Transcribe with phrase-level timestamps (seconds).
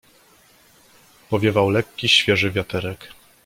[1.29, 3.07] "Powiewał lekki, świeży wiaterek."